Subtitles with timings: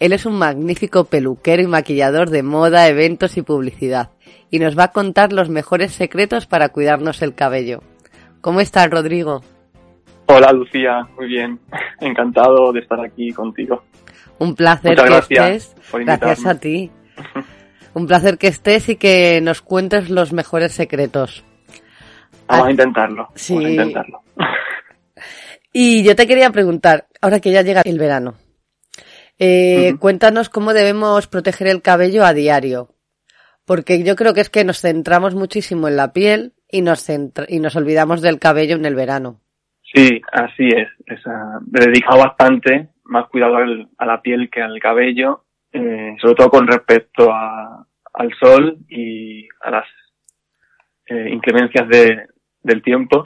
[0.00, 4.10] Él es un magnífico peluquero y maquillador de moda, eventos y publicidad,
[4.50, 7.82] y nos va a contar los mejores secretos para cuidarnos el cabello.
[8.40, 9.42] ¿Cómo estás, Rodrigo?
[10.26, 11.06] Hola, Lucía.
[11.18, 11.60] Muy bien.
[12.00, 13.84] Encantado de estar aquí contigo.
[14.38, 15.76] Un placer que estés.
[15.92, 16.90] gracias a ti.
[17.92, 21.44] Un placer que estés y que nos cuentes los mejores secretos.
[22.46, 23.28] Vamos a intentarlo.
[23.34, 23.54] Sí.
[23.54, 24.22] Vamos a intentarlo.
[25.72, 28.34] Y yo te quería preguntar, ahora que ya llega el verano,
[29.40, 32.90] eh, Cuéntanos cómo debemos proteger el cabello a diario.
[33.66, 37.58] Porque yo creo que es que nos centramos muchísimo en la piel y nos, y
[37.58, 39.40] nos olvidamos del cabello en el verano.
[39.94, 40.88] Sí, así es.
[41.06, 43.56] he dedicado bastante más cuidado
[43.98, 49.70] a la piel que al cabello, eh, sobre todo con respecto al sol y a
[49.70, 49.86] las
[51.06, 53.24] eh, inclemencias del tiempo.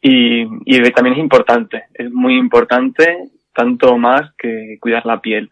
[0.00, 5.48] Y, y también es importante, es muy importante tanto más que cuidar la piel.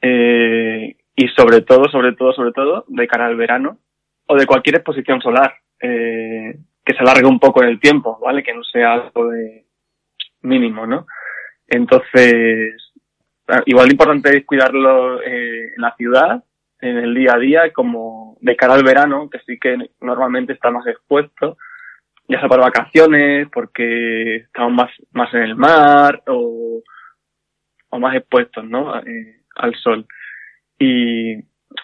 [0.00, 3.76] Eh, y sobre todo, sobre todo, sobre todo, de cara al verano
[4.26, 8.42] o de cualquier exposición solar, eh, que se alargue un poco en el tiempo, ¿vale?
[8.42, 9.66] Que no sea algo de
[10.40, 11.06] mínimo, ¿no?
[11.68, 12.94] Entonces,
[13.48, 16.42] ah, igual importante es cuidarlo eh, en la ciudad,
[16.80, 20.70] en el día a día, como de cara al verano, que sí que normalmente está
[20.70, 21.58] más expuesto,
[22.26, 26.82] ya sea para vacaciones, porque estamos más, más en el mar, o
[27.94, 28.98] o más expuestos ¿no?
[28.98, 30.06] Eh, al sol.
[30.78, 31.34] Y,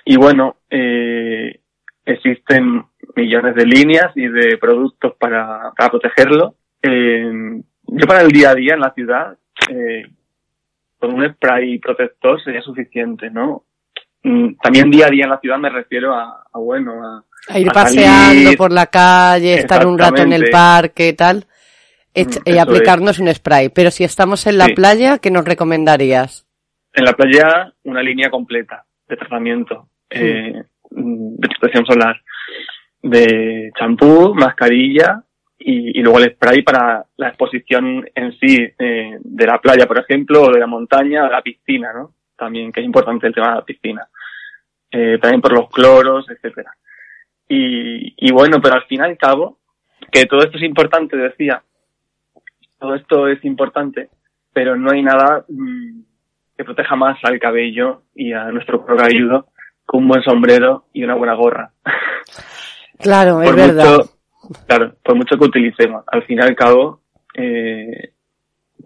[0.04, 1.60] y bueno, eh,
[2.04, 6.56] existen millones de líneas y de productos para, para protegerlo.
[6.82, 10.02] Eh, yo para el día a día en la ciudad, eh,
[10.98, 13.64] con un spray protector sería suficiente, ¿no?
[14.22, 17.68] Mm, también día a día en la ciudad me refiero a, a bueno, a, ir
[17.68, 21.46] paseando por la calle, estar un rato en el parque, tal.
[22.14, 23.68] Mm, y aplicarnos un spray.
[23.68, 26.46] Pero si estamos en la playa, ¿qué nos recomendarías?
[26.92, 32.20] En la playa, una línea completa de tratamiento, eh, de protección solar,
[33.02, 35.22] de champú, mascarilla
[35.58, 40.42] y, luego el spray para la exposición en sí eh, de la playa, por ejemplo,
[40.42, 42.14] o de la montaña, o la piscina, ¿no?
[42.36, 44.08] También, que es importante el tema de la piscina.
[44.90, 46.72] Eh, también por los cloros, etcétera.
[47.46, 49.58] Y, y bueno, pero al fin y al cabo,
[50.10, 51.62] que todo esto es importante, decía,
[52.80, 54.08] todo esto es importante,
[54.52, 56.00] pero no hay nada mm,
[56.56, 59.46] que proteja más al cabello y a nuestro cabelludo
[59.88, 61.70] que un buen sombrero y una buena gorra.
[63.02, 64.00] Claro, es verdad.
[64.66, 66.04] claro, por mucho que utilicemos.
[66.06, 67.00] Al fin y al cabo,
[67.34, 68.12] eh,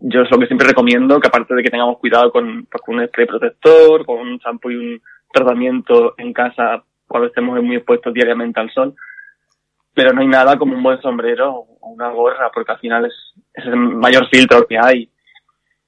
[0.03, 2.95] yo es lo que siempre recomiendo, que aparte de que tengamos cuidado con, pues, con
[2.95, 8.15] un spray protector, con un shampoo y un tratamiento en casa cuando estemos muy expuestos
[8.15, 8.95] diariamente al sol,
[9.93, 13.35] pero no hay nada como un buen sombrero o una gorra, porque al final es,
[13.55, 15.09] el mayor filtro que hay.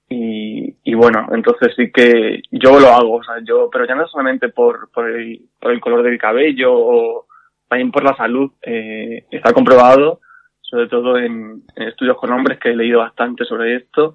[0.09, 4.91] Y, y bueno, entonces sí que yo lo hago, yo, pero ya no solamente por,
[4.93, 7.27] por, el, por el color del cabello o
[7.69, 8.53] también por la salud.
[8.63, 10.21] Eh, está comprobado,
[10.61, 14.15] sobre todo en, estudios con hombres que he leído bastante sobre esto,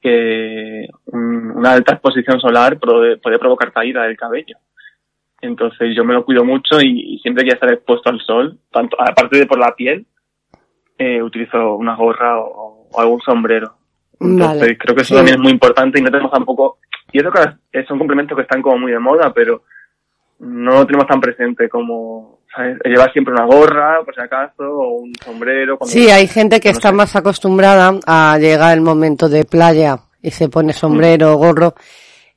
[0.00, 4.56] que una alta exposición solar puede, puede provocar caída del cabello.
[5.42, 9.38] Entonces yo me lo cuido mucho y, siempre que estar expuesto al sol, tanto aparte
[9.38, 10.06] de por la piel,
[11.00, 13.74] eh, utilizo una gorra o, algún sombrero.
[14.20, 16.78] Entonces creo que eso también es muy importante y no tenemos tampoco,
[17.10, 17.30] y eso
[17.72, 19.62] que son complementos que están como muy de moda, pero
[20.40, 22.76] no lo tenemos tan presente como ¿sabes?
[22.84, 25.78] llevar siempre una gorra, por si acaso, o un sombrero.
[25.86, 30.50] Sí, hay gente que está más acostumbrada a llegar el momento de playa y se
[30.50, 31.74] pone sombrero o gorro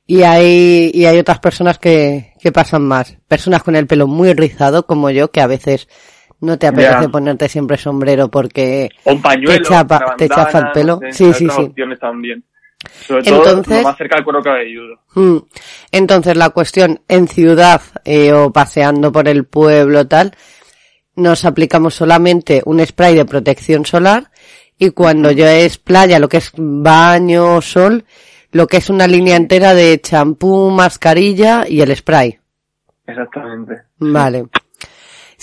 [0.06, 3.18] y hay, y hay otras personas que, que pasan más.
[3.28, 5.86] Personas con el pelo muy rizado, como yo, que a veces
[6.44, 11.00] no te apetece ponerte siempre sombrero porque te, chapa, te chafa el pelo.
[11.10, 11.72] sí, sí, sí.
[12.00, 12.44] También.
[13.06, 15.00] Sobre todo Entonces, más cerca del cuero cabelludo.
[15.14, 15.38] Mm,
[15.90, 20.32] entonces la cuestión en ciudad eh, o paseando por el pueblo tal,
[21.16, 24.30] nos aplicamos solamente un spray de protección solar
[24.78, 28.04] y cuando ya es playa, lo que es baño, sol,
[28.52, 32.38] lo que es una línea entera de champú, mascarilla y el spray.
[33.06, 33.82] Exactamente.
[33.98, 34.46] Vale.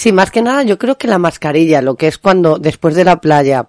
[0.01, 3.03] Sí, más que nada yo creo que la mascarilla, lo que es cuando después de
[3.03, 3.68] la playa,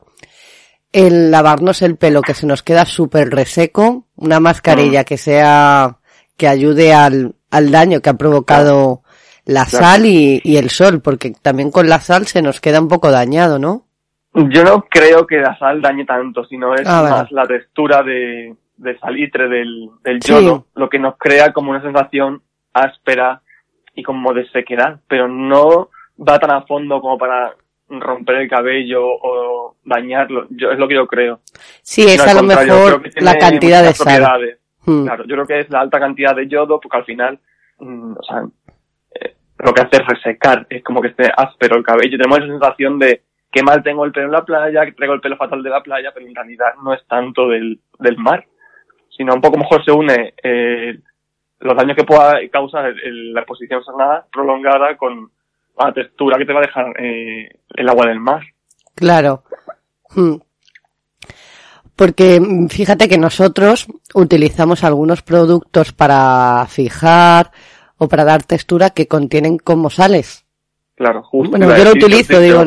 [0.90, 5.04] el lavarnos el pelo que se nos queda súper reseco, una mascarilla mm.
[5.04, 5.98] que sea,
[6.38, 9.02] que ayude al, al daño que ha provocado
[9.44, 12.88] la sal y, y, el sol, porque también con la sal se nos queda un
[12.88, 13.84] poco dañado, ¿no?
[14.32, 18.56] Yo no creo que la sal dañe tanto, sino es ah, más la textura de,
[18.78, 22.40] de salitre del, del yodo, lo que nos crea como una sensación
[22.72, 23.42] áspera
[23.94, 27.54] y como de sequedad, pero no va tan a fondo como para
[27.88, 30.46] romper el cabello o dañarlo.
[30.50, 31.40] Yo, es lo que yo creo.
[31.82, 34.58] Sí, es a lo mejor la cantidad de sal.
[34.84, 35.04] Hmm.
[35.04, 37.38] Claro, yo creo que es la alta cantidad de yodo, porque al final,
[37.78, 38.42] mm, o sea,
[39.14, 42.18] eh, lo que hace es resecar, es como que esté áspero el cabello.
[42.18, 43.22] Tenemos esa sensación de
[43.52, 45.82] que mal tengo el pelo en la playa, que traigo el pelo fatal de la
[45.82, 48.44] playa, pero en realidad no es tanto del, del mar,
[49.16, 50.98] sino un poco mejor se une eh,
[51.60, 55.30] los daños que pueda causar la exposición sonada prolongada con
[55.78, 58.42] la textura que te va a dejar eh, el agua del mar.
[58.94, 59.44] Claro.
[60.14, 60.36] Hmm.
[61.96, 67.50] Porque mm, fíjate que nosotros utilizamos algunos productos para fijar
[67.98, 70.44] o para dar textura que contienen como sales.
[70.94, 71.56] Claro, justo.
[71.56, 72.64] Bueno, yo lo utilizo, digo.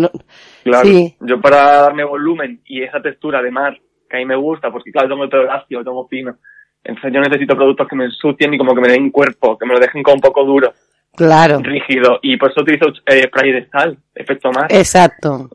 [0.63, 0.90] claro,
[1.22, 3.80] yo para darme volumen y esa textura de mar
[4.10, 6.38] que a mí me gusta, porque claro, tengo el pelo elástico, tengo fino.
[6.84, 9.74] Entonces yo necesito productos que me ensucien y como que me den cuerpo, que me
[9.74, 10.74] lo dejen como un poco duro.
[11.15, 11.59] Claro.
[11.59, 12.19] Rígido.
[12.21, 14.67] Y por eso utilizo eh, spray de sal, efecto mar.
[14.69, 15.50] Exacto.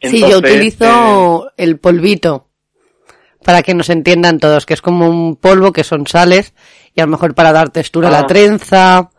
[0.00, 2.48] sí, yo utilizo eh, el polvito
[3.44, 6.54] para que nos entiendan todos, que es como un polvo que son sales
[6.94, 8.26] y a lo mejor para dar textura a la ah.
[8.26, 9.10] trenza.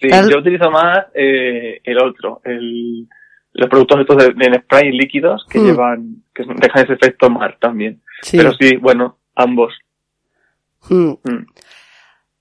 [0.00, 3.08] Sí, yo utilizo más eh, el otro, el,
[3.54, 5.66] los productos estos de, spray líquidos que hmm.
[5.66, 8.02] llevan, que dejan ese efecto mar también.
[8.30, 9.72] Pero sí, bueno, ambos.
[10.88, 11.14] Hmm.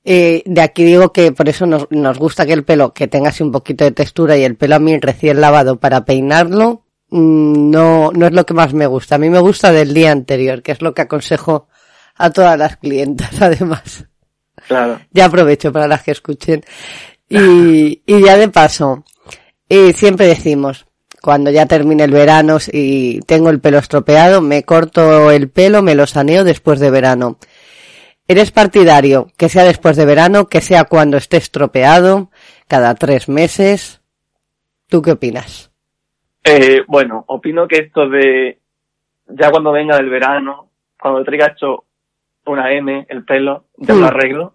[0.06, 3.30] Eh, de aquí digo que por eso nos, nos gusta que el pelo que tenga
[3.30, 7.72] así un poquito de textura y el pelo a mí recién lavado para peinarlo Mm,
[7.72, 9.16] no, no es lo que más me gusta.
[9.16, 11.68] A mí me gusta del día anterior, que es lo que aconsejo
[12.16, 14.06] a todas las clientas, además.
[14.68, 15.00] Claro.
[15.12, 16.64] Ya aprovecho para las que escuchen.
[17.30, 19.04] Y, y ya de paso,
[19.68, 20.86] y siempre decimos,
[21.22, 25.96] cuando ya termine el verano y tengo el pelo estropeado, me corto el pelo, me
[25.96, 27.38] lo saneo después de verano.
[28.28, 32.32] ¿Eres partidario que sea después de verano, que sea cuando esté estropeado,
[32.68, 34.02] cada tres meses?
[34.88, 35.72] ¿Tú qué opinas?
[36.44, 38.60] Eh, bueno, opino que esto de
[39.28, 40.70] ya cuando venga del verano,
[41.00, 41.86] cuando traiga hecho
[42.46, 44.06] una M, el pelo, ya lo mm.
[44.06, 44.54] arreglo.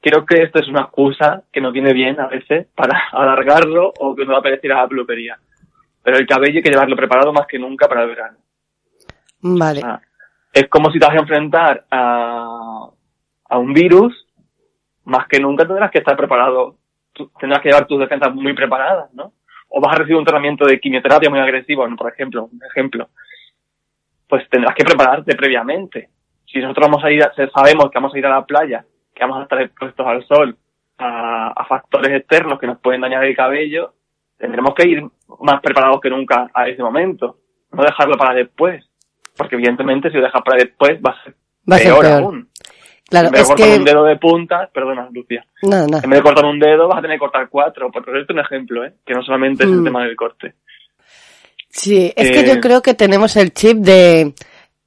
[0.00, 4.14] Creo que esto es una excusa que nos viene bien a veces para alargarlo o
[4.14, 5.38] que nos va a parecer a la peluquería.
[6.02, 8.38] Pero el cabello hay que llevarlo preparado más que nunca para el verano.
[9.42, 9.82] Vale.
[10.52, 12.88] Es como si te vas a enfrentar a,
[13.48, 14.26] a un virus,
[15.04, 16.76] más que nunca tendrás que estar preparado,
[17.38, 19.32] tendrás que llevar tus defensas muy preparadas, ¿no?
[19.70, 23.08] o vas a recibir un tratamiento de quimioterapia muy agresivo, por ejemplo, un ejemplo,
[24.28, 26.10] pues tendrás que prepararte previamente.
[26.44, 27.24] Si nosotros vamos a ir,
[27.54, 30.56] sabemos que vamos a ir a la playa, que vamos a estar expuestos al sol,
[30.98, 33.94] a, factores externos que nos pueden dañar el cabello,
[34.36, 35.04] tendremos que ir
[35.40, 37.36] más preparados que nunca a ese momento.
[37.70, 38.84] No dejarlo para después.
[39.36, 41.34] Porque evidentemente si lo dejas para después va a ser,
[41.84, 42.48] peor, aún.
[43.08, 45.44] Claro, en vez de cortar un dedo de punta, perdona, Lucia.
[45.62, 45.98] No, no.
[46.02, 47.90] En vez de cortar un dedo, vas a tener que cortar cuatro.
[47.90, 48.92] Por ponerte un ejemplo, ¿eh?
[49.04, 49.84] Que no solamente es el mm.
[49.84, 50.54] tema del corte.
[51.68, 54.32] Sí, es que yo eh, creo que tenemos el chip de,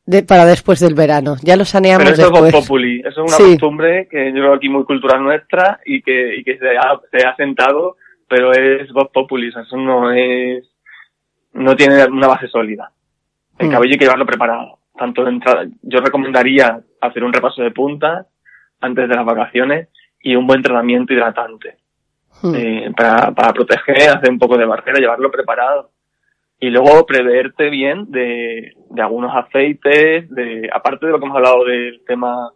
[0.05, 1.35] de para después del verano.
[1.41, 2.99] Ya lo saneamos pero eso es populi.
[2.99, 6.57] Eso es una costumbre que yo creo aquí muy cultural nuestra y que, y que
[6.57, 7.97] se, ha, se ha sentado,
[8.29, 9.49] pero es voz populi.
[9.49, 10.65] eso no es,
[11.53, 12.91] no tiene una base sólida.
[13.57, 13.71] El mm.
[13.71, 18.27] cabello hay que llevarlo preparado tanto de entrada, yo recomendaría hacer un repaso de puntas
[18.79, 19.89] antes de las vacaciones
[20.21, 21.77] y un buen tratamiento hidratante
[22.41, 22.55] hmm.
[22.55, 25.91] eh, para, para proteger, hacer un poco de barrera, llevarlo preparado
[26.59, 31.65] y luego preveerte bien de, de algunos aceites, de aparte de lo que hemos hablado
[31.65, 32.51] del tema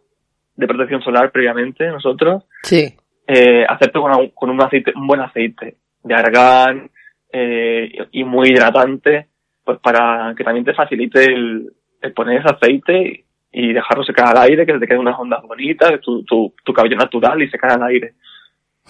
[0.56, 2.94] de protección solar previamente nosotros, sí.
[3.26, 6.90] eh, hacerte con, con un aceite, un buen aceite de argán
[7.32, 9.28] eh, y muy hidratante,
[9.68, 11.70] pues para que también te facilite el,
[12.00, 15.42] el poner ese aceite y dejarlo secar al aire, que se te queden unas ondas
[15.42, 18.14] bonitas, tu, tu, tu cabello natural y secar al aire.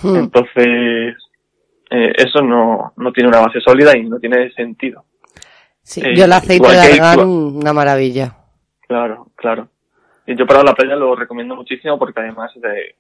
[0.01, 0.15] Hmm.
[0.15, 1.17] Entonces,
[1.91, 5.03] eh, eso no, no tiene una base sólida y no tiene sentido.
[5.83, 8.37] Sí, eh, yo el aceite de argán, una maravilla.
[8.87, 9.67] Claro, claro.
[10.29, 12.95] Y yo para la playa lo recomiendo muchísimo porque además de,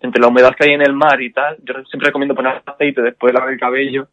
[0.00, 3.02] entre la humedad que hay en el mar y tal, yo siempre recomiendo poner aceite
[3.02, 4.08] después de lavar el cabello,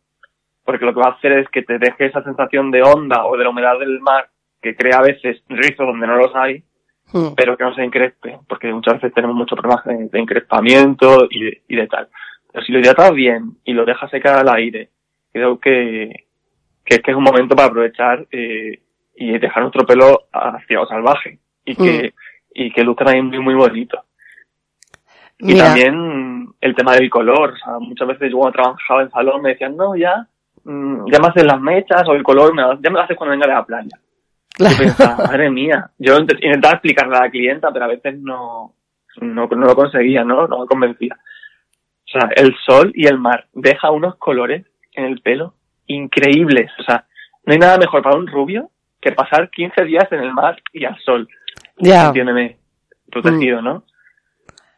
[0.68, 3.38] porque lo que va a hacer es que te deje esa sensación de onda o
[3.38, 4.28] de la humedad del mar
[4.62, 6.62] que crea a veces rizos donde no los hay,
[7.14, 7.36] hmm.
[7.38, 11.62] pero que no se encrespe, porque muchas veces tenemos muchos problemas de, encrespamiento y de,
[11.70, 12.10] y de, tal.
[12.52, 14.90] Pero si lo hidratas bien y lo dejas secar al aire,
[15.32, 16.26] creo que,
[16.84, 18.82] que es que es un momento para aprovechar eh,
[19.16, 22.56] y dejar nuestro pelo hacia salvaje y que, hmm.
[22.56, 24.04] y que luzca también muy, muy bonito.
[25.40, 27.54] Y también el tema del color.
[27.54, 30.28] O sea, muchas veces yo cuando trabajaba en salón me decían, no, ya,
[30.68, 33.54] ya me haces las mechas o el color, ya me lo haces cuando venga de
[33.54, 33.98] la playa.
[34.54, 34.76] Claro.
[34.78, 35.92] pensaba, madre mía.
[35.98, 38.74] Yo intentaba explicarle a la clienta, pero a veces no,
[39.22, 40.48] no, no lo conseguía, ¿no?
[40.48, 41.18] No me convencía.
[42.08, 45.54] O sea, el sol y el mar deja unos colores en el pelo
[45.88, 46.72] increíbles.
[46.80, 47.06] O sea,
[47.46, 48.72] no hay nada mejor para un rubio
[49.02, 51.28] que pasar 15 días en el mar y al sol.
[51.78, 52.08] Ya.
[52.08, 52.58] Entiéndeme.
[53.12, 53.66] Protegido, mm.
[53.66, 53.84] ¿no?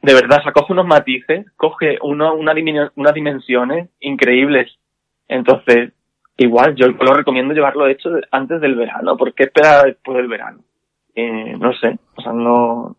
[0.02, 2.54] De verdad, o sea, coge unos matices, coge uno, una,
[2.96, 4.72] unas dimensiones increíbles.
[5.30, 5.94] Entonces,
[6.36, 9.16] igual, yo lo recomiendo llevarlo hecho antes del verano.
[9.16, 10.60] ¿Por qué esperar después del verano?
[11.16, 12.98] Eh, no sé, o sea, no,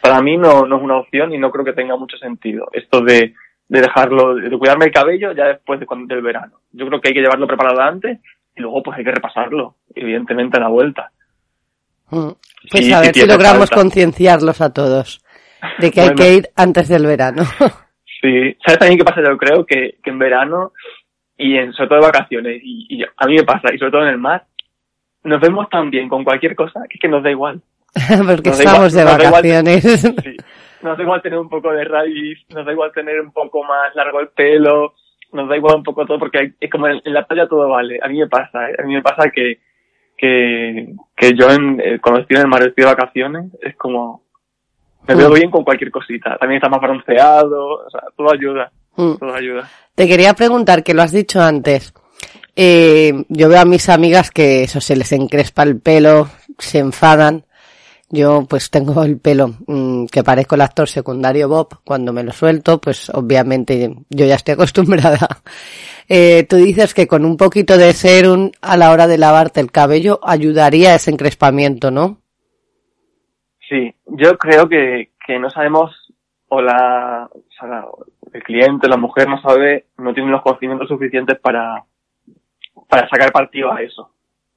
[0.00, 2.68] para mí no, no es una opción y no creo que tenga mucho sentido.
[2.72, 3.34] Esto de
[3.68, 6.60] de dejarlo, de cuidarme el cabello ya después de cuando, del verano.
[6.72, 8.18] Yo creo que hay que llevarlo preparado antes
[8.56, 11.10] y luego pues hay que repasarlo, evidentemente a la vuelta.
[12.10, 12.30] Mm.
[12.70, 15.24] Pues a ver si, logramos concienciarlos a todos
[15.78, 17.42] de que hay que ir antes del verano.
[18.20, 19.22] sí, ¿sabes también qué pasa?
[19.26, 20.72] Yo creo que, que en verano
[21.44, 24.08] y en, sobre todo de vacaciones, y, a mí me pasa, y sobre todo en
[24.08, 24.46] el mar,
[25.24, 27.60] nos vemos tan bien con cualquier cosa que es que nos da igual.
[28.26, 29.84] Porque estamos de vacaciones.
[30.82, 33.94] nos da igual tener un poco de raíz, nos da igual tener un poco más
[33.94, 34.94] largo el pelo,
[35.32, 37.98] nos da igual un poco todo, porque es como en, la playa todo vale.
[38.02, 38.76] A mí me pasa, ¿eh?
[38.78, 39.58] a mí me pasa que,
[40.16, 44.22] que, que yo en, eh, cuando estoy en el mar, estoy de vacaciones, es como,
[45.06, 45.34] me veo mm.
[45.34, 46.38] bien con cualquier cosita.
[46.38, 49.16] También está más bronceado, o sea, todo ayuda, mm.
[49.16, 49.68] todo ayuda.
[49.94, 51.94] Te quería preguntar, que lo has dicho antes,
[52.56, 57.44] eh, yo veo a mis amigas que eso se les encrespa el pelo, se enfadan.
[58.10, 61.80] Yo pues tengo el pelo mm, que parezco el actor secundario Bob.
[61.84, 65.28] Cuando me lo suelto, pues obviamente yo ya estoy acostumbrada.
[66.08, 69.72] Eh, tú dices que con un poquito de serum a la hora de lavarte el
[69.72, 72.20] cabello ayudaría a ese encrespamiento, ¿no?
[73.68, 75.92] Sí, yo creo que, que no sabemos
[76.48, 77.84] o la, o sea,
[78.34, 81.84] el cliente, la mujer no sabe, no tiene los conocimientos suficientes para,
[82.88, 84.10] para sacar partido a eso.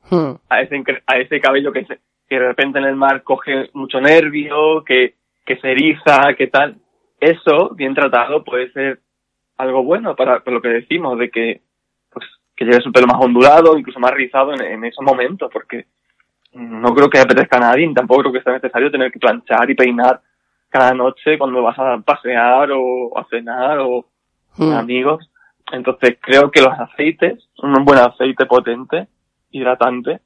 [0.09, 0.33] Hmm.
[0.49, 4.01] A ese, a ese cabello que se, que de repente en el mar coge mucho
[4.01, 5.13] nervio, que,
[5.45, 6.77] que se eriza, que tal.
[7.19, 8.99] Eso, bien tratado, puede ser
[9.57, 11.61] algo bueno para, lo que decimos, de que,
[12.11, 15.85] pues, que lleves un pelo más ondulado, incluso más rizado en, en esos momentos, porque
[16.53, 19.75] no creo que apetezca a nadie, tampoco creo que sea necesario tener que planchar y
[19.75, 20.19] peinar
[20.77, 24.05] cada noche cuando vas a pasear o a cenar o
[24.55, 24.77] con hmm.
[24.77, 25.29] amigos.
[25.71, 29.07] Entonces creo que los aceites, un buen aceite potente,
[29.51, 30.21] hidratante,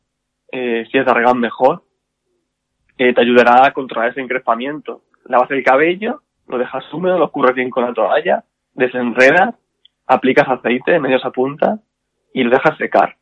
[0.51, 1.83] eh, si es de arreglar mejor,
[2.97, 5.01] te ayudará a controlar ese encrespamiento.
[5.25, 8.43] Lavas el cabello, lo dejas húmedo, lo escurres bien con la toalla,
[8.73, 9.55] desenredas,
[10.05, 11.79] aplicas aceite, medio esa punta
[12.31, 13.15] y lo dejas secar.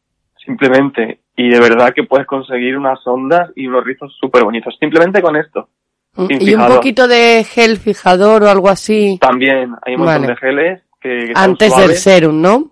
[0.46, 1.22] Simplemente.
[1.38, 4.76] Y de verdad que puedes conseguir unas ondas y unos rizos súper bonitos.
[4.80, 5.70] Simplemente con esto.
[6.16, 9.18] Mm, y un poquito de gel fijador o algo así.
[9.22, 12.72] También, hay un montón de geles que, Antes del serum, ¿no?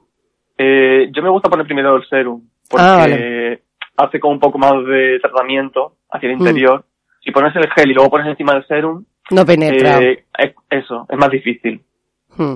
[0.57, 2.41] Eh, yo me gusta poner primero el serum,
[2.77, 3.61] ah, porque
[3.95, 6.39] hace como un poco más de tratamiento hacia el mm.
[6.39, 6.85] interior
[7.27, 9.99] si pones el gel y luego pones encima del serum, no penetra.
[10.01, 10.23] Eh,
[10.69, 11.81] eso, es más difícil.
[12.37, 12.55] Hmm.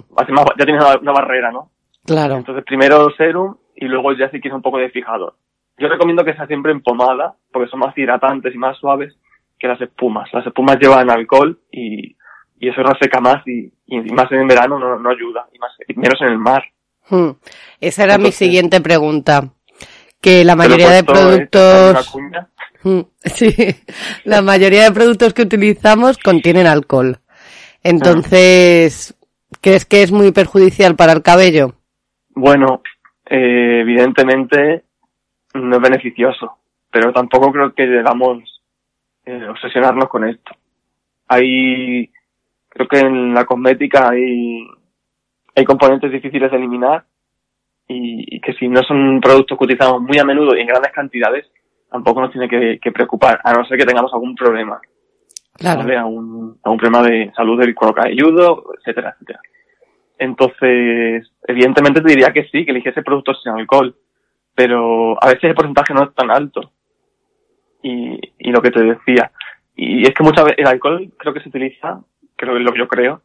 [0.57, 1.71] ya tienes una, barrera, ¿no?
[2.05, 2.35] Claro.
[2.35, 5.35] Entonces primero serum y luego ya si quieres un poco de fijador.
[5.77, 9.13] Yo recomiendo que sea siempre en pomada, porque son más hidratantes y más suaves
[9.61, 10.27] que las espumas.
[10.33, 12.15] Las espumas llevan alcohol y,
[12.59, 16.19] y eso reseca más y, y más en verano no, no ayuda, y, más, menos
[16.21, 16.63] en el mar.
[17.07, 17.31] Hmm.
[17.79, 19.53] Esa era mi siguiente pregunta.
[20.19, 22.17] Que la mayoría de productos...
[22.83, 23.53] Mm, sí,
[24.23, 27.19] la mayoría de productos que utilizamos contienen alcohol.
[27.83, 29.15] Entonces,
[29.61, 31.75] ¿crees que es muy perjudicial para el cabello?
[32.31, 32.81] Bueno,
[33.29, 34.85] eh, evidentemente
[35.53, 36.57] no es beneficioso,
[36.91, 38.60] pero tampoco creo que debamos
[39.25, 40.51] eh, obsesionarnos con esto.
[41.27, 42.11] Hay,
[42.69, 44.67] creo que en la cosmética hay,
[45.55, 47.05] hay componentes difíciles de eliminar
[47.87, 50.91] y, y que si no son productos que utilizamos muy a menudo y en grandes
[50.91, 51.45] cantidades,
[51.91, 54.79] tampoco nos tiene que, preocupar, a no ser que tengamos algún problema.
[55.53, 55.81] Claro.
[55.81, 55.97] ¿vale?
[55.97, 59.41] Algún, algún problema de salud del cuero cabelludo, etcétera, etcétera.
[60.17, 63.95] Entonces, evidentemente te diría que sí, que eligiese productos sin alcohol,
[64.55, 66.71] pero a veces el porcentaje no es tan alto.
[67.83, 69.31] Y, y lo que te decía.
[69.75, 72.01] Y es que muchas veces el alcohol creo que se utiliza,
[72.35, 73.21] creo que es lo que yo creo,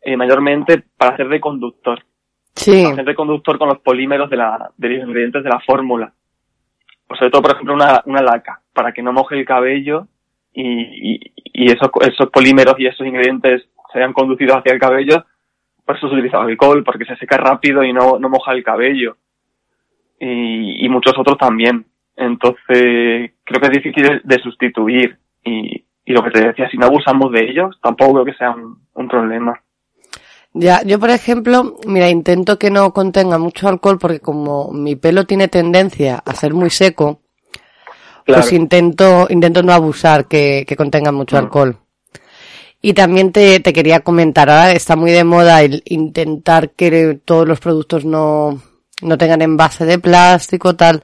[0.00, 2.04] eh, mayormente para hacer de conductor.
[2.54, 2.82] Sí.
[2.82, 6.12] Para hacer de conductor con los polímeros de, la, de los ingredientes de la fórmula
[7.14, 10.08] sobre todo, por ejemplo, una, una laca, para que no moje el cabello
[10.52, 15.24] y, y, esos, esos polímeros y esos ingredientes sean conducidos hacia el cabello,
[15.84, 19.16] por eso se utiliza alcohol, porque se seca rápido y no, no moja el cabello.
[20.18, 21.86] Y, y muchos otros también.
[22.16, 25.18] Entonces, creo que es difícil de, sustituir.
[25.44, 28.50] Y, y lo que te decía, si no abusamos de ellos, tampoco creo que sea
[28.50, 29.60] un, un problema.
[30.58, 35.24] Ya, yo por ejemplo, mira, intento que no contenga mucho alcohol porque como mi pelo
[35.24, 37.20] tiene tendencia a ser muy seco,
[38.24, 41.38] pues intento, intento no abusar que, que contenga mucho mm.
[41.38, 41.76] alcohol.
[42.80, 47.46] Y también te, te quería comentar, ahora está muy de moda el intentar que todos
[47.46, 48.60] los productos no,
[49.02, 51.02] no tengan envase de plástico, tal.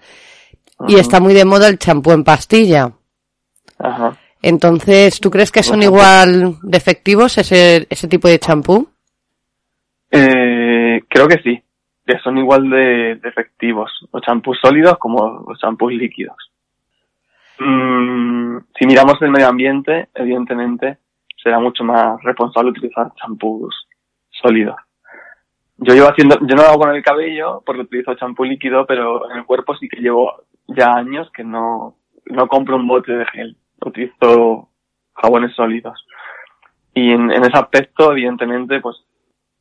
[0.89, 2.93] Y está muy de moda el champú en pastilla.
[3.79, 4.17] Ajá.
[4.43, 8.89] Entonces, ¿tú crees que son igual de efectivos ese, ese tipo de champú?
[10.11, 11.63] Eh, creo que sí,
[12.05, 16.37] que son igual de, efectivos, los champús sólidos como los champús líquidos.
[17.61, 20.99] Mm, si miramos el medio ambiente, evidentemente,
[21.43, 23.87] será mucho más responsable utilizar champús
[24.31, 24.77] sólidos.
[25.79, 29.31] Yo llevo haciendo, yo no lo hago con el cabello porque utilizo champú líquido, pero
[29.31, 33.27] en el cuerpo sí que llevo ya años que no, no compro un bote de
[33.27, 34.69] gel, utilizo
[35.15, 36.07] jabones sólidos.
[36.95, 38.97] Y en, en ese aspecto, evidentemente, pues,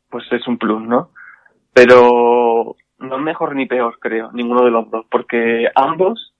[0.09, 1.11] pues es un plus, ¿no?
[1.73, 6.33] Pero no es mejor ni peor, creo, ninguno de los dos, porque ambos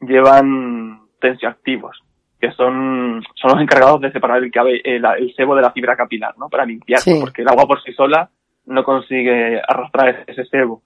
[0.00, 2.02] llevan tensioactivos,
[2.40, 4.50] que son, son los encargados de separar el,
[4.84, 6.48] el, el sebo de la fibra capilar, ¿no?
[6.48, 8.28] Para limpiar, porque el agua por sí sola
[8.66, 10.82] no consigue arrastrar ese sebo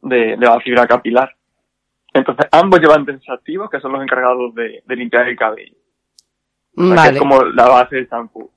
[0.00, 1.34] de, la fibra capilar.
[2.14, 5.74] Entonces, ambos llevan tensioactivos que son los encargados de, limpiar el cabello.
[6.76, 8.50] es como la base del champú.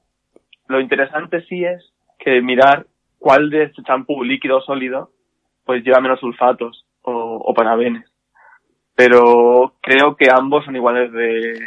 [0.68, 2.86] Lo interesante sí es que mirar
[3.18, 5.12] cuál de este champú líquido o sólido
[5.64, 8.12] pues lleva menos sulfatos o, o parabenes.
[8.96, 11.60] Pero creo que ambos son iguales de...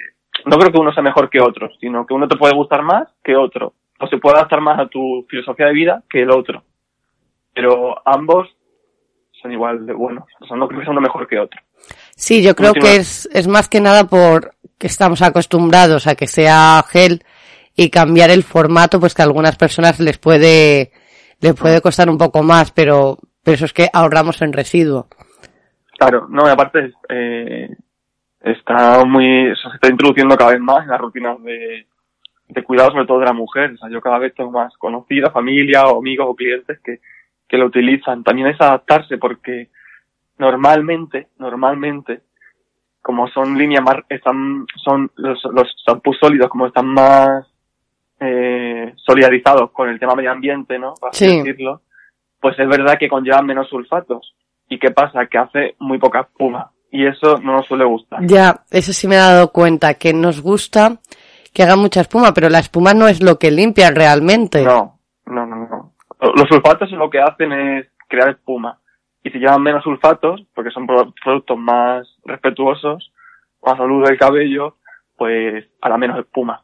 [0.47, 3.09] No creo que uno sea mejor que otro, sino que uno te puede gustar más
[3.25, 3.75] que otro.
[3.99, 6.63] O se puede adaptar más a tu filosofía de vida que el otro
[7.59, 8.49] pero ambos
[9.43, 10.23] son igual de buenos.
[10.41, 11.61] O sea, no creo que sea uno mejor que otro.
[12.19, 16.27] Sí, yo creo que es, es más que nada por que estamos acostumbrados a que
[16.27, 17.23] sea gel
[17.77, 20.91] y cambiar el formato, pues que a algunas personas les puede,
[21.41, 25.07] les puede costar un poco más, pero, pero eso es que ahorramos en residuo.
[25.97, 27.71] Claro, no, y aparte, eh,
[28.41, 31.87] está muy, se está introduciendo cada vez más en las rutinas de,
[32.49, 33.75] de cuidado, sobre todo de la mujer.
[33.75, 36.99] O sea, yo cada vez tengo más conocida, familia o amigos o clientes que,
[37.47, 38.25] que lo utilizan.
[38.25, 39.69] También es adaptarse porque
[40.39, 42.23] normalmente, normalmente,
[43.03, 47.47] como son líneas más, están, son los, los shampoos sólidos, como están más
[48.21, 50.95] eh, solidarizados con el tema medio ambiente, ¿no?
[51.01, 51.83] Para decirlo,
[52.41, 54.35] pues es verdad que conllevan menos sulfatos.
[54.69, 55.27] ¿Y qué pasa?
[55.27, 56.71] Que hace muy poca espuma.
[56.91, 58.21] Y eso no nos suele gustar.
[58.27, 60.99] Ya, eso sí me he dado cuenta, que nos gusta
[61.53, 64.63] que haga mucha espuma, pero la espuma no es lo que limpia realmente.
[64.63, 65.95] No, no, no, no.
[66.21, 68.79] Los sulfatos lo que hacen es crear espuma.
[69.23, 73.13] Y si llevan menos sulfatos, porque son productos más respetuosos
[73.65, 74.77] la salud del cabello,
[75.17, 76.63] pues hará menos espuma.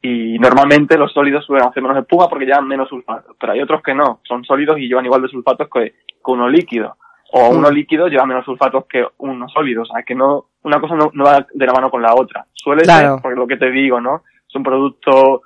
[0.00, 3.36] Y normalmente los sólidos suelen hacer menos espuma porque llevan menos sulfatos.
[3.38, 6.96] Pero hay otros que no, son sólidos y llevan igual de sulfatos que, uno líquido.
[7.32, 9.82] O uno líquido lleva menos sulfatos que uno sólido.
[9.82, 12.46] O sea, que no, una cosa no, va de la mano con la otra.
[12.52, 14.22] Suele ser, porque lo que te digo, ¿no?
[14.48, 15.42] Es un producto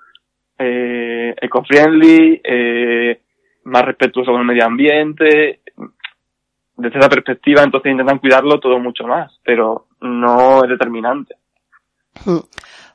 [0.58, 3.20] eh, eco-friendly, eh,
[3.64, 5.60] más respetuoso con el medio ambiente.
[6.76, 11.36] Desde esa perspectiva, entonces intentan cuidarlo todo mucho más, pero no es determinante.
[12.24, 12.40] Hmm.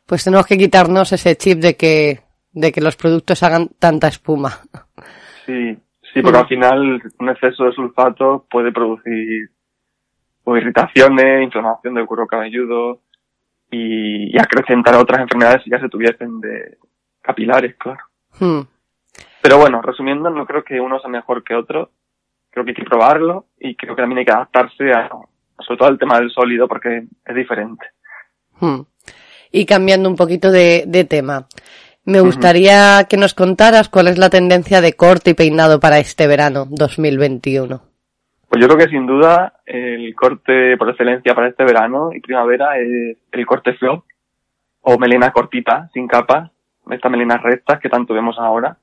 [0.06, 2.20] Pues tenemos que quitarnos ese chip de que,
[2.52, 4.52] de que los productos hagan tanta espuma.
[5.46, 5.78] Sí,
[6.14, 9.50] sí, porque al final un exceso de sulfato puede producir
[10.44, 13.02] o irritaciones, inflamación del cuero cabelludo
[13.70, 16.78] y, acrecentar otras enfermedades si ya se tuviesen de
[17.22, 18.04] capilares, claro.
[18.40, 18.62] Hmm.
[19.42, 21.90] Pero bueno, resumiendo, no creo que uno sea mejor que otro.
[22.52, 25.10] Creo que hay que probarlo y creo que también hay que adaptarse a,
[25.60, 27.86] sobre todo al tema del sólido porque es diferente.
[28.60, 28.82] Hmm.
[29.52, 31.48] Y cambiando un poquito de, tema,
[32.06, 36.28] me gustaría que nos contaras cuál es la tendencia de corte y peinado para este
[36.28, 37.82] verano 2021.
[38.48, 42.78] Pues yo creo que sin duda el corte por excelencia para este verano y primavera
[42.78, 44.04] es el corte flop
[44.82, 46.52] o melena cortita, sin capas,
[46.90, 48.78] estas melenas rectas que tanto vemos ahora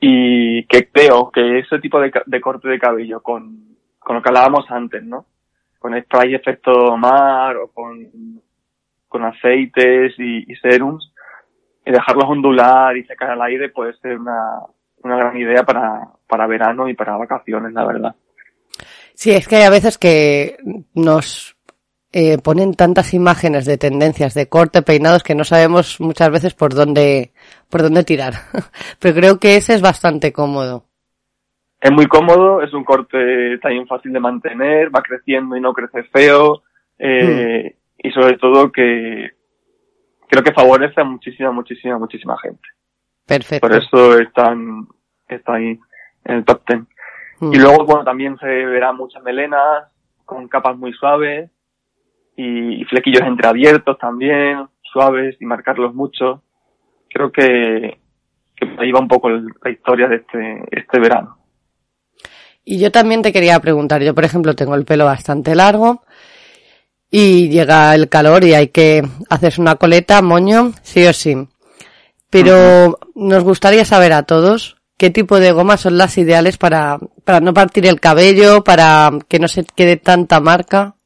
[0.00, 4.70] y que creo que ese tipo de, corte de cabello con, con lo que hablábamos
[4.70, 5.26] antes, ¿no?
[5.78, 8.42] Con spray efecto mar o con,
[9.08, 11.12] con aceites y, serums,
[11.84, 14.60] y dejarlos ondular y secar al aire puede ser una,
[15.02, 18.16] una gran idea para, para verano y para vacaciones, la verdad.
[19.14, 20.58] Sí, es que hay a veces que
[20.94, 21.55] nos
[22.18, 26.72] eh, ponen tantas imágenes de tendencias de corte, peinados, que no sabemos muchas veces por
[26.72, 27.32] dónde,
[27.68, 28.32] por dónde tirar.
[29.00, 30.86] Pero creo que ese es bastante cómodo.
[31.78, 36.04] Es muy cómodo, es un corte también fácil de mantener, va creciendo y no crece
[36.04, 36.62] feo,
[36.98, 38.06] eh, hmm.
[38.08, 39.32] y sobre todo que
[40.26, 42.66] creo que favorece a muchísima, muchísima, muchísima gente.
[43.26, 43.68] Perfecto.
[43.68, 44.88] Por eso están,
[45.28, 45.78] está ahí.
[46.24, 46.86] en el top ten.
[47.40, 47.52] Mm.
[47.52, 49.84] Y luego, bueno, también se verán muchas melenas
[50.24, 51.50] con capas muy suaves
[52.36, 56.42] y flequillos entreabiertos también, suaves y marcarlos mucho.
[57.08, 57.98] Creo que,
[58.78, 61.38] ahí va un poco la historia de este, este verano.
[62.64, 66.02] Y yo también te quería preguntar, yo por ejemplo tengo el pelo bastante largo
[67.10, 71.36] y llega el calor y hay que hacerse una coleta, moño, sí o sí.
[72.28, 77.40] Pero nos gustaría saber a todos qué tipo de gomas son las ideales para, para
[77.40, 80.96] no partir el cabello, para que no se quede tanta marca.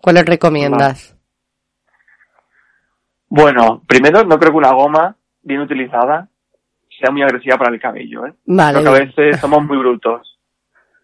[0.00, 1.16] ¿Cuáles recomiendas?
[3.28, 6.28] Bueno, primero, no creo que una goma bien utilizada
[6.98, 8.34] sea muy agresiva para el cabello, ¿eh?
[8.46, 8.80] Vale.
[8.80, 10.38] Creo que a veces somos muy brutos.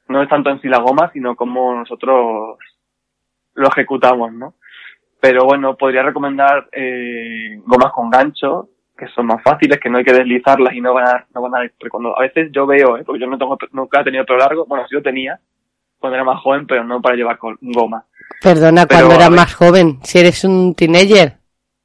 [0.08, 2.58] No es tanto en sí la goma, sino como nosotros
[3.54, 4.54] lo ejecutamos, ¿no?
[5.20, 10.04] Pero bueno, podría recomendar eh, gomas con gancho, que son más fáciles, que no hay
[10.04, 12.96] que deslizarlas y no van a, no van a, porque cuando a veces yo veo,
[12.96, 13.04] ¿eh?
[13.04, 15.38] porque yo no tengo, nunca he tenido pelo largo, bueno, sí lo tenía
[15.98, 18.04] cuando era más joven, pero no para llevar con goma.
[18.42, 21.34] Perdona, Pero, cuando eras más joven, si eres un teenager,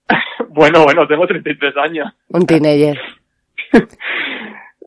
[0.50, 2.14] bueno, bueno, tengo 33 años.
[2.30, 3.00] un teenager.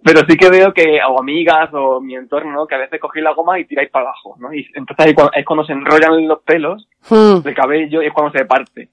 [0.06, 2.66] Pero sí que veo que, o amigas, o mi entorno, ¿no?
[2.66, 4.52] que a veces cogéis la goma y tiráis para abajo, ¿no?
[4.52, 8.30] Y entonces ahí es cuando se enrollan los pelos Hmm, del cabello y es cuando
[8.38, 8.90] se parte.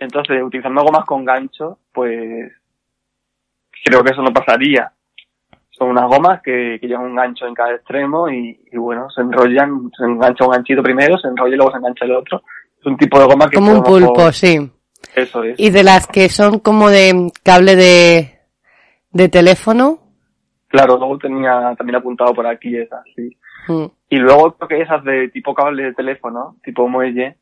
[0.00, 2.50] Entonces, utilizando gomas con gancho, pues
[3.84, 4.90] creo que eso no pasaría.
[5.78, 9.20] Son unas gomas que, que llevan un gancho en cada extremo y, y bueno, se
[9.20, 12.42] enrollan, se engancha un ganchito primero, se enrolla y luego se engancha el otro.
[12.80, 14.70] Es un tipo de goma que como un pulpo, sí.
[15.14, 15.58] Eso es.
[15.58, 18.40] Y de las que son como de cable de,
[19.12, 19.98] de teléfono.
[20.66, 23.36] Claro, luego tenía también apuntado por aquí esas, sí.
[23.68, 23.86] Mm.
[24.10, 27.36] Y luego creo que esas de tipo cable de teléfono, tipo muelle,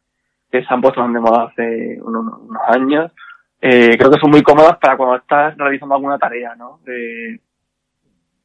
[0.51, 3.13] que se han puesto de moda hace unos, unos años,
[3.61, 6.81] eh, creo que son muy cómodas para cuando estás realizando alguna tarea, ¿no?
[6.85, 7.41] De,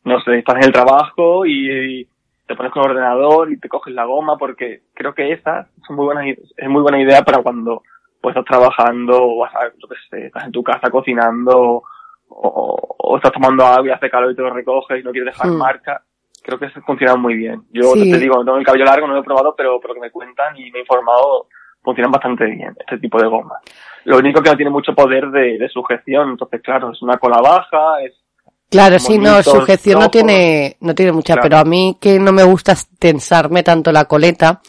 [0.04, 1.70] no sé, estás en el trabajo y,
[2.02, 2.08] y
[2.48, 5.96] te pones con el ordenador y te coges la goma porque creo que esas son
[5.96, 7.84] muy buenas, i- es muy buena idea para cuando
[8.22, 11.84] pues estás trabajando o vas a, yo qué sé, estás en tu casa cocinando
[12.30, 15.34] o, o estás tomando agua y hace calor y te lo recoges y no quieres
[15.34, 15.58] dejar Hmm.
[15.58, 16.02] marca.
[16.44, 17.62] Creo que se funcionan muy bien.
[17.72, 18.10] Yo Sí.
[18.12, 20.02] te digo, no tengo el cabello largo, no lo he probado, pero por lo que
[20.02, 21.48] me cuentan y me he informado,
[21.84, 23.62] funcionan bastante bien este tipo de gomas.
[24.06, 27.42] Lo único que no tiene mucho poder de, de sujeción, entonces claro, es una cola
[27.42, 28.14] baja, es
[28.72, 31.44] Claro, sí, no, sujeción no tiene, no tiene mucha, Claro.
[31.44, 34.62] pero a mí que no me gusta tensarme tanto la coleta,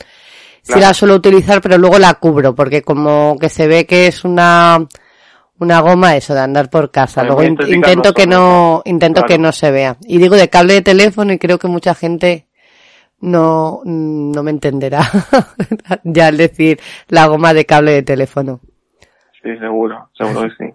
[0.61, 0.81] sí Claro.
[0.81, 4.85] la suelo utilizar, pero luego la cubro, porque como que se ve que es una,
[5.61, 7.23] una goma eso de andar por casa.
[7.23, 9.29] Luego in- intento que no, intento Claro.
[9.29, 9.97] que no se vea.
[10.03, 12.49] Y digo de cable de teléfono y creo que mucha gente
[13.21, 15.01] no, no me entenderá
[16.03, 18.59] ya al decir la goma de cable de teléfono.
[19.41, 20.75] Sí, seguro, seguro que sí.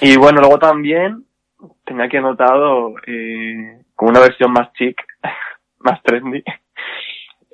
[0.00, 1.24] Y bueno, luego también
[1.84, 4.96] tenía aquí anotado eh, como una versión más chic,
[5.80, 6.42] más trendy,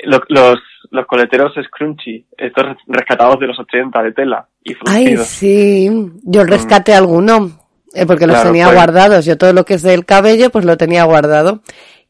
[0.04, 0.58] lo- los,
[0.90, 5.26] los coleteros scrunchy, estos res- rescatados de los 80 de tela y Ay, fruncidos.
[5.26, 5.90] sí,
[6.24, 7.50] yo rescaté alguno,
[7.94, 8.76] eh, porque los Claro, tenía pues.
[8.76, 9.24] guardados.
[9.26, 11.60] Yo todo lo que es del cabello, pues lo tenía guardado.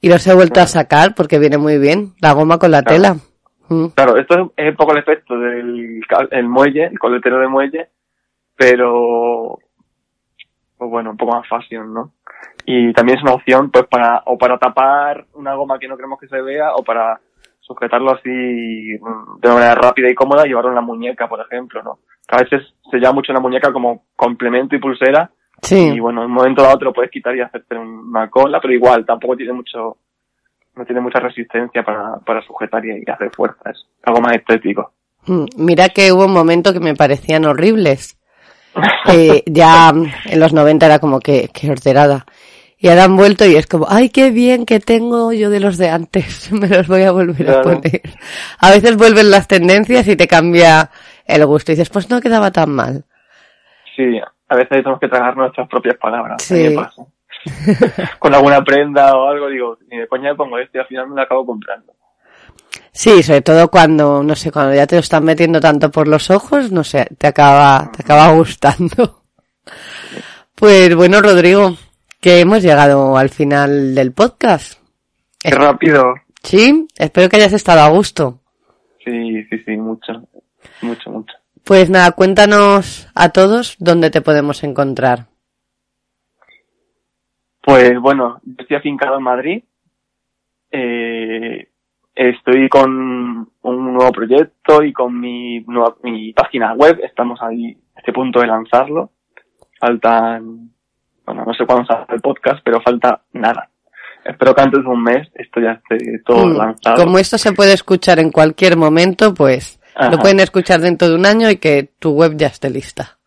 [0.02, 2.96] Y los he vuelto a sacar porque viene muy bien, la goma con la Claro.
[2.96, 3.16] tela.
[3.68, 3.87] Mm.
[3.94, 7.88] Claro, esto es un poco el efecto del el muelle, el coletero de muelle,
[8.56, 9.59] pero
[10.80, 12.12] pues bueno, un poco más fashion, ¿no?
[12.64, 16.18] Y también es una opción pues para o para tapar una goma que no queremos
[16.18, 17.20] que se vea o para
[17.60, 21.82] sujetarlo así de una manera rápida y cómoda y llevarlo en la muñeca, por ejemplo,
[21.82, 21.98] ¿no?
[22.28, 26.22] A veces se lleva mucho en la muñeca como complemento y pulsera Sí, y bueno,
[26.22, 29.36] en un momento dado te lo puedes quitar y hacerte una cola, pero igual tampoco
[29.36, 29.98] tiene mucho
[30.76, 34.92] no tiene mucha resistencia para, para sujetar y, y hacer fuerza, es algo más estético.
[35.26, 38.16] Mm, mira que hubo un momento que me parecían horribles.
[39.12, 42.26] Eh, ya en los 90 era como que, que horterada.
[42.78, 45.76] Y ahora han vuelto y es como, ay, qué bien que tengo yo de los
[45.76, 46.50] de antes.
[46.61, 48.00] Me los voy a volver a poner.
[48.59, 50.90] A veces vuelven las tendencias y te cambia
[51.26, 51.72] el gusto.
[51.72, 53.04] Y dices, pues no quedaba tan mal.
[53.94, 56.42] Sí, a veces tenemos que tragar nuestras propias palabras.
[56.42, 56.68] Sí.
[56.68, 57.02] me pasa.
[58.18, 61.09] Con alguna prenda o algo, digo, ni de coña me pongo esto y al final
[61.09, 61.92] me lo acabo comprando.
[62.92, 66.31] Sí, sobre todo cuando, no sé, cuando ya te lo están metiendo tanto por los
[66.31, 69.22] ojos, no sé, te acaba, te acaba gustando.
[70.55, 71.76] Pues bueno, Rodrigo,
[72.20, 74.81] que hemos llegado al final del podcast.
[75.38, 76.14] Qué rápido.
[76.42, 78.40] Sí, espero que hayas estado a gusto.
[79.05, 80.29] Sí, sí, sí, mucho.
[80.83, 81.35] Mucho, mucho.
[81.64, 85.29] Pues nada, cuéntanos a todos dónde te podemos encontrar.
[87.62, 89.64] Pues bueno, yo estoy afincado en Madrid.
[90.70, 91.69] Eh,
[92.14, 97.00] estoy con un nuevo proyecto y con mi, nueva, mi página web.
[97.02, 99.10] Estamos ahí, a este punto de lanzarlo.
[99.78, 100.70] Faltan,
[101.24, 103.70] bueno, no sé cuándo sale el podcast, pero falta nada.
[104.24, 107.04] espero que antes de un mes esto ya esté todo Mm, lanzado.
[107.04, 110.10] Como esto se puede escuchar en cualquier momento, pues Ajá.
[110.10, 113.18] lo pueden escuchar dentro de un año y que tu web ya esté lista.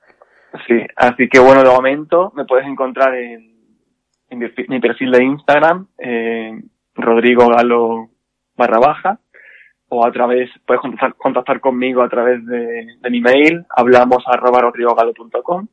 [0.67, 3.53] Sí, así que bueno, de momento me puedes encontrar en,
[4.29, 6.61] en mi, perfil de Instagram, eh,
[6.95, 8.09] Rodrigo Galo
[8.55, 9.19] barra baja,
[9.89, 10.81] o a través, puedes
[11.17, 15.67] contactar, conmigo a través de, mi mail, hablamos arroba rodrigogalo.com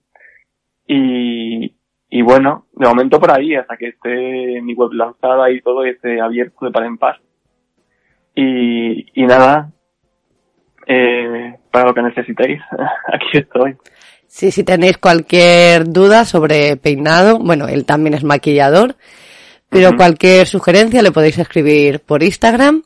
[0.86, 1.74] y,
[2.10, 5.90] y bueno, de momento por ahí, hasta que esté mi web lanzada y todo y
[5.90, 7.20] esté abierto de par en par.
[8.34, 9.70] Y, y nada,
[10.86, 12.60] eh, para lo que necesitéis,
[13.12, 13.76] aquí estoy.
[14.26, 18.94] Sí, si tenéis cualquier duda sobre peinado, bueno, él también es maquillador,
[19.70, 22.83] pero cualquier sugerencia le podéis escribir por Instagram.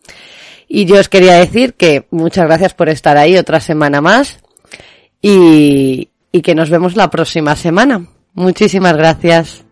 [0.68, 4.38] Y yo os quería decir que muchas gracias por estar ahí otra semana más
[5.20, 8.06] y, y que nos vemos la próxima semana.
[8.34, 9.63] Muchísimas gracias.